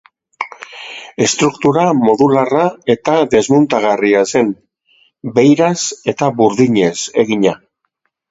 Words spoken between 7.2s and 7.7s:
egina.